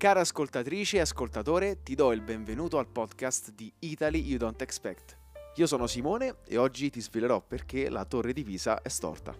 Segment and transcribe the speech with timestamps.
[0.00, 5.18] Cara ascoltatrice e ascoltatore, ti do il benvenuto al podcast di Italy You Don't Expect.
[5.56, 9.36] Io sono Simone e oggi ti svelerò perché la torre di Pisa è storta.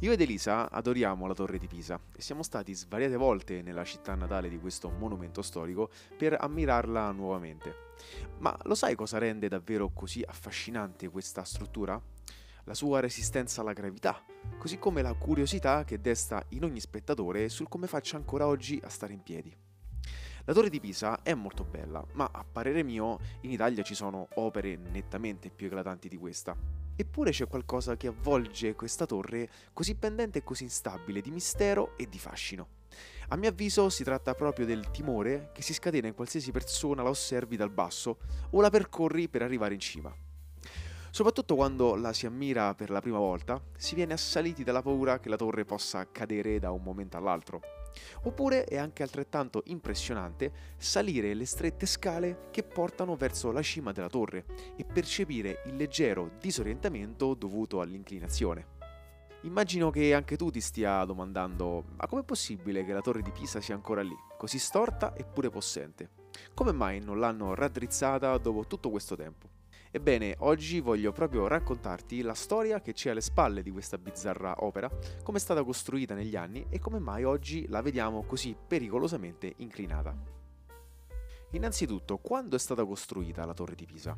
[0.00, 4.14] Io ed Elisa adoriamo la torre di Pisa e siamo stati svariate volte nella città
[4.14, 5.88] natale di questo monumento storico
[6.18, 7.74] per ammirarla nuovamente.
[8.40, 11.98] Ma lo sai cosa rende davvero così affascinante questa struttura?
[12.64, 14.22] La sua resistenza alla gravità,
[14.58, 18.88] così come la curiosità che desta in ogni spettatore sul come faccia ancora oggi a
[18.88, 19.56] stare in piedi.
[20.44, 24.28] La torre di Pisa è molto bella, ma a parere mio in Italia ci sono
[24.34, 26.56] opere nettamente più eclatanti di questa.
[26.96, 32.08] Eppure c'è qualcosa che avvolge questa torre così pendente e così instabile di mistero e
[32.08, 32.78] di fascino.
[33.28, 37.10] A mio avviso si tratta proprio del timore che si scatena in qualsiasi persona la
[37.10, 38.18] osservi dal basso
[38.50, 40.14] o la percorri per arrivare in cima.
[41.12, 45.28] Soprattutto quando la si ammira per la prima volta, si viene assaliti dalla paura che
[45.28, 47.60] la torre possa cadere da un momento all'altro.
[48.22, 54.08] Oppure è anche altrettanto impressionante salire le strette scale che portano verso la cima della
[54.08, 54.44] torre
[54.76, 58.78] e percepire il leggero disorientamento dovuto all'inclinazione.
[59.42, 63.60] Immagino che anche tu ti stia domandando: ma com'è possibile che la torre di Pisa
[63.60, 66.10] sia ancora lì, così storta eppure possente?
[66.54, 69.49] Come mai non l'hanno raddrizzata dopo tutto questo tempo?
[69.92, 74.88] Ebbene, oggi voglio proprio raccontarti la storia che c'è alle spalle di questa bizzarra opera,
[75.24, 80.14] come è stata costruita negli anni e come mai oggi la vediamo così pericolosamente inclinata.
[81.50, 84.16] Innanzitutto, quando è stata costruita la torre di Pisa?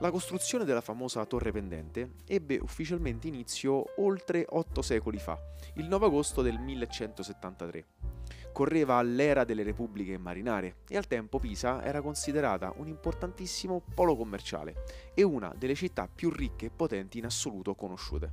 [0.00, 5.40] La costruzione della famosa torre pendente ebbe ufficialmente inizio oltre 8 secoli fa,
[5.76, 7.86] il 9 agosto del 1173
[8.56, 14.84] correva all'era delle repubbliche marinare e al tempo Pisa era considerata un importantissimo polo commerciale
[15.12, 18.32] e una delle città più ricche e potenti in assoluto conosciute.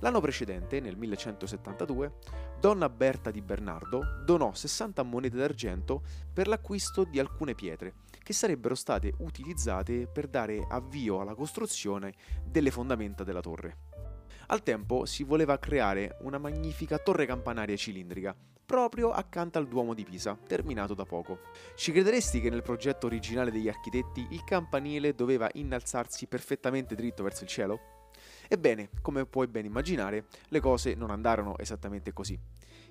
[0.00, 2.14] L'anno precedente, nel 1172,
[2.58, 6.02] Donna Berta di Bernardo donò 60 monete d'argento
[6.32, 12.14] per l'acquisto di alcune pietre che sarebbero state utilizzate per dare avvio alla costruzione
[12.44, 13.85] delle fondamenta della torre.
[14.46, 18.34] Al tempo si voleva creare una magnifica torre campanaria cilindrica
[18.66, 21.38] proprio accanto al Duomo di Pisa, terminato da poco.
[21.76, 27.44] Ci crederesti che nel progetto originale degli architetti il campanile doveva innalzarsi perfettamente dritto verso
[27.44, 27.95] il cielo?
[28.48, 32.38] Ebbene, come puoi ben immaginare, le cose non andarono esattamente così.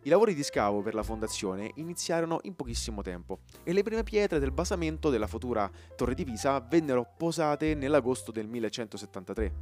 [0.06, 4.38] I lavori di scavo per la fondazione iniziarono in pochissimo tempo e le prime pietre
[4.38, 9.54] del basamento della futura Torre di Pisa vennero posate nell'agosto del 1173,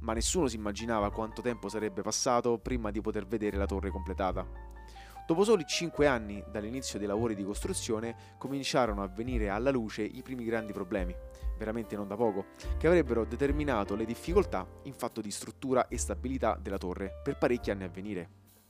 [0.00, 4.46] ma nessuno si immaginava quanto tempo sarebbe passato prima di poter vedere la torre completata.
[5.26, 10.20] Dopo soli 5 anni dall'inizio dei lavori di costruzione cominciarono a venire alla luce i
[10.22, 11.16] primi grandi problemi,
[11.56, 12.46] veramente non da poco,
[12.78, 17.70] che avrebbero determinato le difficoltà in fatto di struttura e stabilità della torre per parecchi
[17.70, 18.28] anni a venire.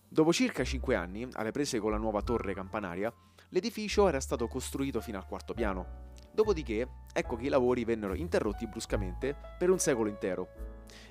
[0.09, 3.13] Dopo circa 5 anni, alle prese con la nuova torre campanaria,
[3.51, 6.05] l'edificio era stato costruito fino al quarto piano.
[6.33, 10.49] Dopodiché, ecco che i lavori vennero interrotti bruscamente per un secolo intero,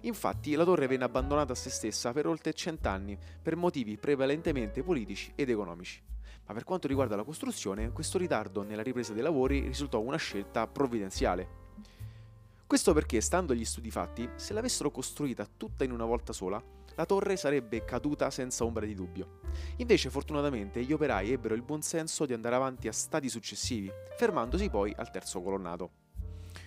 [0.02, 5.32] Infatti la torre venne abbandonata a se stessa per oltre cent'anni per motivi prevalentemente politici
[5.36, 6.02] ed economici.
[6.48, 10.68] Ma per quanto riguarda la costruzione, questo ritardo nella ripresa dei lavori risultò una scelta
[10.68, 11.64] provvidenziale.
[12.68, 16.62] Questo perché, stando agli studi fatti, se l'avessero costruita tutta in una volta sola,
[16.96, 19.42] la torre sarebbe caduta senza ombra di dubbio.
[19.78, 24.72] Invece, fortunatamente, gli operai ebbero il buon senso di andare avanti a stadi successivi, fermandosi
[24.72, 25.92] poi al terzo colonnato.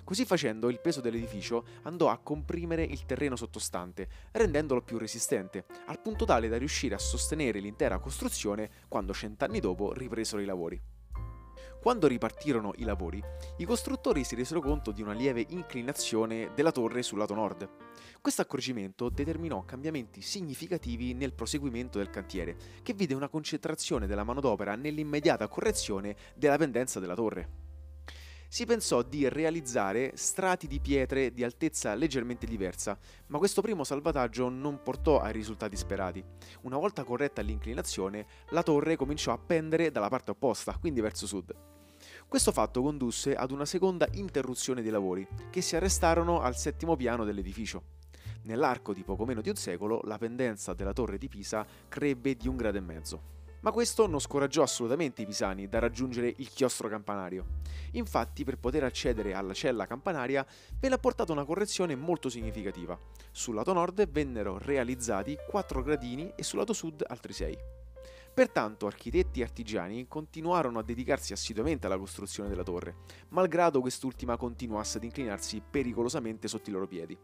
[0.05, 6.01] Così facendo il peso dell'edificio andò a comprimere il terreno sottostante, rendendolo più resistente, al
[6.01, 10.81] punto tale da riuscire a sostenere l'intera costruzione quando cent'anni dopo ripresero i lavori.
[11.81, 13.23] Quando ripartirono i lavori,
[13.59, 17.69] i costruttori si resero conto di una lieve inclinazione della torre sul lato nord.
[18.21, 24.75] Questo accorgimento determinò cambiamenti significativi nel proseguimento del cantiere, che vide una concentrazione della manodopera
[24.75, 27.68] nell'immediata correzione della pendenza della torre
[28.51, 34.49] si pensò di realizzare strati di pietre di altezza leggermente diversa, ma questo primo salvataggio
[34.49, 36.25] non portò ai risultati sperati.
[36.63, 41.55] Una volta corretta l'inclinazione, la torre cominciò a pendere dalla parte opposta, quindi verso sud.
[42.27, 47.25] Questo fatto condusse ad una seconda interruzione dei lavori, che si arrestarono al settimo piano
[47.25, 47.97] dell'edificio.
[48.45, 52.49] Nell'arco di poco meno di un secolo, la pendenza della torre di Pisa crebbe di
[52.49, 53.38] un grado e mezzo.
[53.69, 57.59] Ma questo non scoraggiò assolutamente i pisani da raggiungere il chiostro campanario.
[57.93, 60.47] Infatti, per poter accedere alla cella campanaria
[60.81, 62.99] venne apportata una correzione molto significativa.
[63.31, 67.59] Sul lato nord vennero realizzati 4 gradini e sul lato sud altri 6.
[68.39, 72.99] Pertanto architetti e artigiani continuarono a dedicarsi assiduamente alla costruzione della torre,
[73.31, 77.19] malgrado quest'ultima continuasse ad inclinarsi pericolosamente sotto i loro piedi.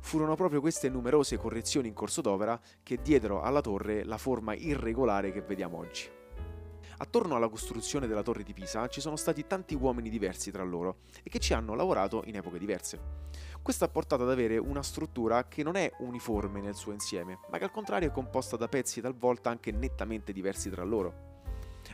[0.00, 5.32] Furono proprio queste numerose correzioni in corso d'opera che diedero alla torre la forma irregolare
[5.32, 6.08] che vediamo oggi.
[6.98, 10.98] Attorno alla costruzione della torre di Pisa ci sono stati tanti uomini diversi tra loro
[11.22, 13.00] e che ci hanno lavorato in epoche diverse.
[13.62, 17.58] Questo ha portato ad avere una struttura che non è uniforme nel suo insieme, ma
[17.58, 21.32] che al contrario è composta da pezzi talvolta anche nettamente diversi tra loro.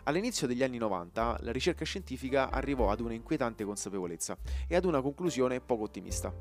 [0.05, 4.37] All'inizio degli anni 90 la ricerca scientifica arrivò ad una inquietante consapevolezza
[4.67, 6.33] e ad una conclusione poco ottimista.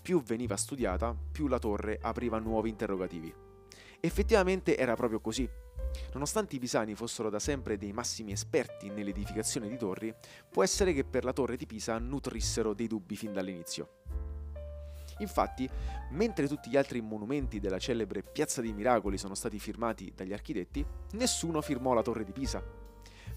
[0.00, 3.45] Più veniva studiata, più la torre apriva nuovi interrogativi.
[4.00, 5.48] Effettivamente era proprio così.
[6.12, 10.14] Nonostante i pisani fossero da sempre dei massimi esperti nell'edificazione di torri,
[10.50, 14.02] può essere che per la torre di Pisa nutrissero dei dubbi fin dall'inizio.
[15.18, 15.68] Infatti,
[16.10, 20.84] mentre tutti gli altri monumenti della celebre Piazza dei Miracoli sono stati firmati dagli architetti,
[21.12, 22.62] nessuno firmò la torre di Pisa.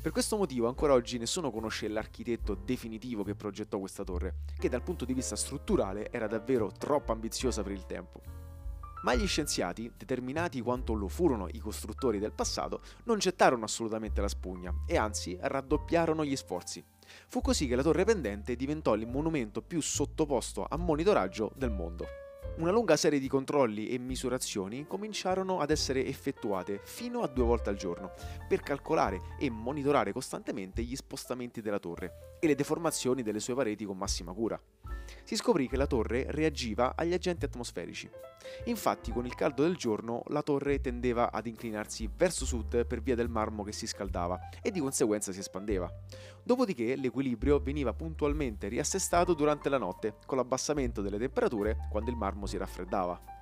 [0.02, 4.84] Per questo motivo ancora oggi nessuno conosce l'architetto definitivo che progettò questa torre, che dal
[4.84, 8.22] punto di vista strutturale era davvero troppo ambiziosa per il tempo.
[9.02, 14.28] Ma gli scienziati, determinati quanto lo furono i costruttori del passato, non gettarono assolutamente la
[14.28, 16.84] spugna e anzi raddoppiarono gli sforzi.
[17.28, 22.08] Fu così che la torre pendente diventò il monumento più sottoposto a monitoraggio del mondo.
[22.58, 27.70] Una lunga serie di controlli e misurazioni cominciarono ad essere effettuate fino a due volte
[27.70, 28.12] al giorno
[28.50, 33.86] per calcolare e monitorare costantemente gli spostamenti della torre e le deformazioni delle sue pareti
[33.86, 34.62] con massima cura
[35.24, 38.10] si scoprì che la torre reagiva agli agenti atmosferici.
[38.66, 43.16] Infatti, con il caldo del giorno, la torre tendeva ad inclinarsi verso sud per via
[43.16, 45.92] del marmo che si scaldava e di conseguenza si espandeva.
[46.44, 52.46] Dopodiché l'equilibrio veniva puntualmente riassestato durante la notte, con l'abbassamento delle temperature quando il marmo
[52.46, 53.39] si raffreddava.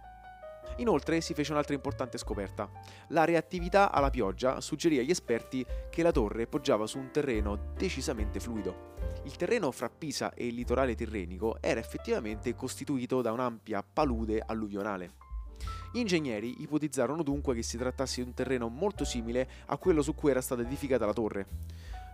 [0.77, 2.69] Inoltre si fece un'altra importante scoperta.
[3.09, 8.39] La reattività alla pioggia suggerì agli esperti che la torre poggiava su un terreno decisamente
[8.39, 8.95] fluido.
[9.23, 15.13] Il terreno fra Pisa e il litorale tirrenico era effettivamente costituito da un'ampia palude alluvionale.
[15.91, 20.13] Gli ingegneri ipotizzarono dunque che si trattasse di un terreno molto simile a quello su
[20.13, 21.47] cui era stata edificata la torre.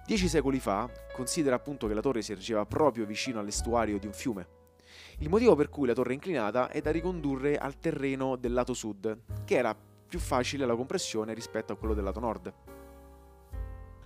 [0.05, 4.13] Dieci secoli fa, considera appunto che la torre si ergeva proprio vicino all'estuario di un
[4.13, 4.62] fiume.
[5.19, 8.73] Il motivo per cui la torre è inclinata è da ricondurre al terreno del lato
[8.73, 9.75] sud, che era
[10.07, 12.53] più facile la compressione rispetto a quello del lato nord.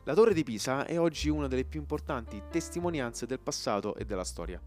[0.04, 4.24] La torre di Pisa è oggi una delle più importanti testimonianze del passato e della
[4.24, 4.62] storia.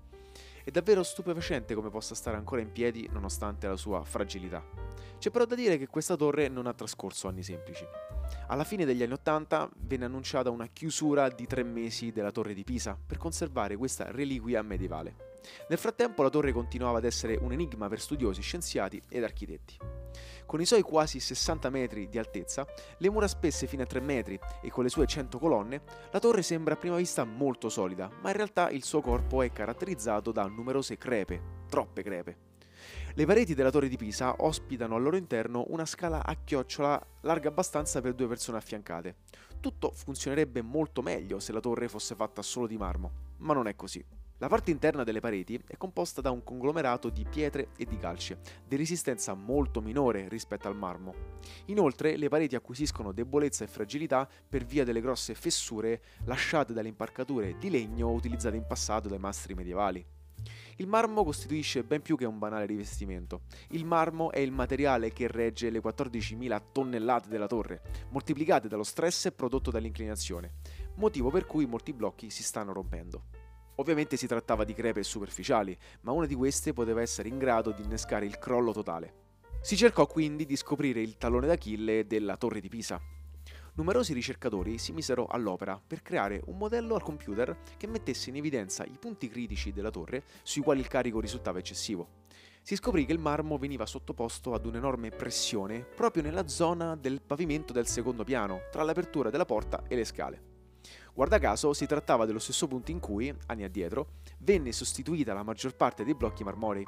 [0.62, 4.62] È davvero stupefacente come possa stare ancora in piedi nonostante la sua fragilità.
[5.18, 7.86] C'è però da dire che questa torre non ha trascorso anni semplici.
[8.48, 12.62] Alla fine degli anni Ottanta venne annunciata una chiusura di tre mesi della torre di
[12.62, 15.29] Pisa per conservare questa reliquia medievale.
[15.68, 19.76] Nel frattempo la torre continuava ad essere un enigma per studiosi, scienziati ed architetti.
[20.46, 22.66] Con i suoi quasi 60 metri di altezza,
[22.98, 26.42] le mura spesse fino a 3 metri e con le sue 100 colonne, la torre
[26.42, 30.46] sembra a prima vista molto solida, ma in realtà il suo corpo è caratterizzato da
[30.46, 32.48] numerose crepe, troppe crepe.
[33.14, 37.48] Le pareti della torre di Pisa ospitano al loro interno una scala a chiocciola larga
[37.48, 39.16] abbastanza per due persone affiancate.
[39.60, 43.76] Tutto funzionerebbe molto meglio se la torre fosse fatta solo di marmo, ma non è
[43.76, 44.04] così.
[44.40, 48.40] La parte interna delle pareti è composta da un conglomerato di pietre e di calce,
[48.66, 51.14] di resistenza molto minore rispetto al marmo.
[51.66, 57.58] Inoltre le pareti acquisiscono debolezza e fragilità per via delle grosse fessure lasciate dalle imparcature
[57.58, 60.02] di legno utilizzate in passato dai mastri medievali.
[60.76, 63.42] Il marmo costituisce ben più che un banale rivestimento.
[63.72, 69.30] Il marmo è il materiale che regge le 14.000 tonnellate della torre, moltiplicate dallo stress
[69.32, 70.54] prodotto dall'inclinazione,
[70.94, 73.39] motivo per cui molti blocchi si stanno rompendo.
[73.80, 77.82] Ovviamente si trattava di crepe superficiali, ma una di queste poteva essere in grado di
[77.82, 79.14] innescare il crollo totale.
[79.62, 83.00] Si cercò quindi di scoprire il tallone d'Achille della torre di Pisa.
[83.76, 88.84] Numerosi ricercatori si misero all'opera per creare un modello al computer che mettesse in evidenza
[88.84, 92.26] i punti critici della torre sui quali il carico risultava eccessivo.
[92.60, 97.72] Si scoprì che il marmo veniva sottoposto ad un'enorme pressione proprio nella zona del pavimento
[97.72, 100.49] del secondo piano, tra l'apertura della porta e le scale.
[101.20, 105.76] Guarda caso si trattava dello stesso punto in cui, anni addietro, venne sostituita la maggior
[105.76, 106.82] parte dei blocchi marmorei.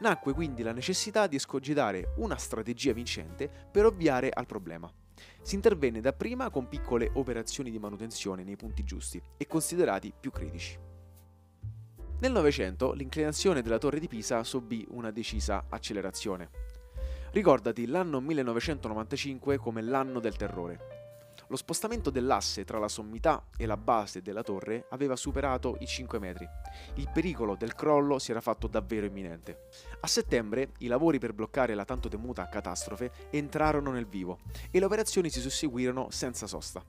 [0.00, 4.92] Nacque quindi la necessità di escogitare una strategia vincente per ovviare al problema.
[5.40, 10.78] Si intervenne dapprima con piccole operazioni di manutenzione nei punti giusti e considerati più critici.
[12.18, 16.50] Nel Novecento l'inclinazione della torre di Pisa subì una decisa accelerazione.
[17.30, 20.93] Ricordati l'anno 1995 come l'anno del terrore.
[21.48, 26.18] Lo spostamento dell'asse tra la sommità e la base della torre aveva superato i 5
[26.18, 26.48] metri.
[26.94, 29.68] Il pericolo del crollo si era fatto davvero imminente.
[30.00, 34.38] A settembre i lavori per bloccare la tanto temuta catastrofe entrarono nel vivo
[34.70, 36.82] e le operazioni si susseguirono senza sosta.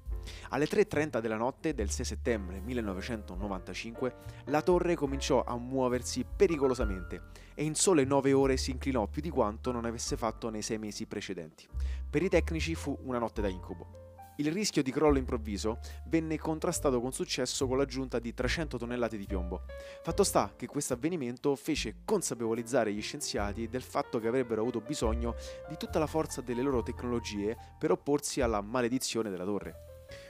[0.50, 7.22] Alle 3.30 della notte del 6 settembre 1995 la torre cominciò a muoversi pericolosamente
[7.54, 10.78] e in sole 9 ore si inclinò più di quanto non avesse fatto nei 6
[10.78, 11.68] mesi precedenti.
[12.10, 14.05] Per i tecnici fu una notte da incubo.
[14.38, 19.26] Il rischio di crollo improvviso venne contrastato con successo con l'aggiunta di 300 tonnellate di
[19.26, 19.64] piombo.
[20.04, 25.36] Fatto sta che questo avvenimento fece consapevolizzare gli scienziati del fatto che avrebbero avuto bisogno
[25.70, 29.85] di tutta la forza delle loro tecnologie per opporsi alla maledizione della torre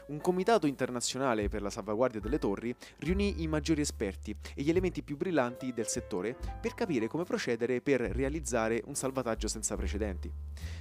[0.08, 5.02] un comitato internazionale per la salvaguardia delle torri riunì i maggiori esperti e gli elementi
[5.02, 10.32] più brillanti del settore per capire come procedere per realizzare un salvataggio senza precedenti.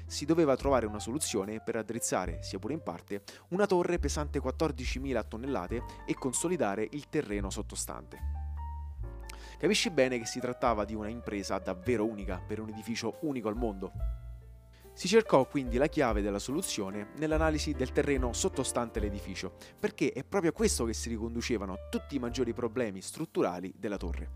[0.06, 5.26] Si doveva trovare una soluzione per addrizzare, sia pure in parte, una torre pesante 14.000
[5.26, 8.42] tonnellate e consolidare il terreno sottostante.
[9.58, 13.56] Capisci bene che si trattava di una impresa davvero unica per un edificio unico al
[13.56, 14.23] mondo.
[14.96, 20.52] Si cercò quindi la chiave della soluzione nell'analisi del terreno sottostante l'edificio, perché è proprio
[20.52, 24.30] a questo che si riconducevano tutti i maggiori problemi strutturali della torre.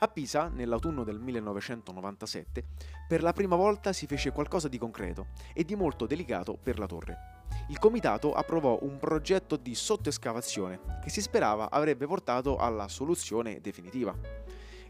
[0.00, 2.64] A Pisa, nell'autunno del 1997,
[3.08, 6.86] per la prima volta si fece qualcosa di concreto e di molto delicato per la
[6.86, 7.40] torre.
[7.68, 14.14] Il comitato approvò un progetto di sottoescavazione che si sperava avrebbe portato alla soluzione definitiva.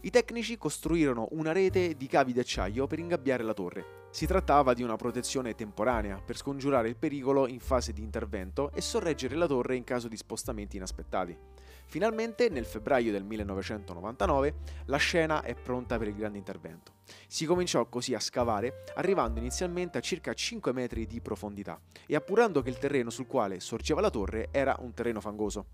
[0.04, 4.09] I tecnici costruirono una rete di cavi d'acciaio per ingabbiare la torre.
[4.11, 8.80] Si trattava di una protezione temporanea per scongiurare il pericolo in fase di intervento e
[8.80, 11.38] sorreggere la torre in caso di spostamenti inaspettati.
[11.87, 14.54] Finalmente, nel febbraio del 1999,
[14.87, 16.94] la scena è pronta per il grande intervento.
[17.26, 22.62] Si cominciò così a scavare, arrivando inizialmente a circa 5 metri di profondità e appurando
[22.62, 25.66] che il terreno sul quale sorgeva la torre era un terreno fangoso.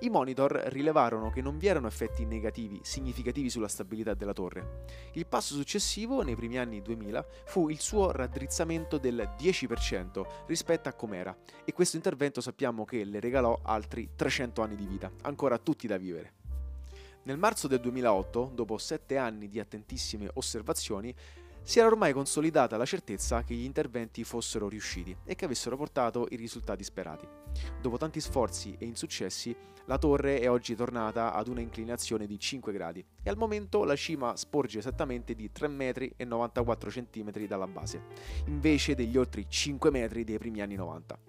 [0.00, 4.84] I monitor rilevarono che non vi erano effetti negativi significativi sulla stabilità della torre.
[5.14, 10.92] Il passo successivo, nei primi anni 2000, fu il suo raddrizzamento del 10% rispetto a
[10.92, 15.88] com'era e questo intervento sappiamo che le regalò altri 300 anni di vita, ancora tutti
[15.88, 16.37] da vivere.
[17.28, 21.14] Nel marzo del 2008, dopo 7 anni di attentissime osservazioni,
[21.60, 26.26] si era ormai consolidata la certezza che gli interventi fossero riusciti e che avessero portato
[26.30, 27.28] i risultati sperati.
[27.82, 29.54] Dopo tanti sforzi e insuccessi,
[29.84, 33.94] la torre è oggi tornata ad una inclinazione di 5 gradi e al momento la
[33.94, 38.04] cima sporge esattamente di 3 metri 94 cm dalla base,
[38.46, 41.27] invece degli oltre 5 metri dei primi anni 90.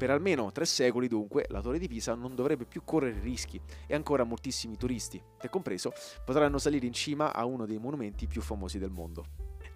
[0.00, 3.94] Per almeno tre secoli dunque la torre di Pisa non dovrebbe più correre rischi e
[3.94, 5.92] ancora moltissimi turisti, te compreso,
[6.24, 9.26] potranno salire in cima a uno dei monumenti più famosi del mondo.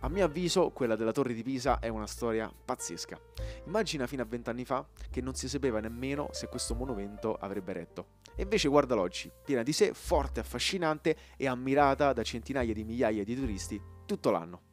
[0.00, 3.21] A mio avviso, quella della Torre di Pisa è una storia pazzesca.
[3.66, 8.07] Immagina fino a vent'anni fa che non si sapeva nemmeno se questo monumento avrebbe retto.
[8.35, 13.25] E invece guardalo oggi, piena di sé, forte, affascinante e ammirata da centinaia di migliaia
[13.25, 14.73] di turisti tutto l'anno.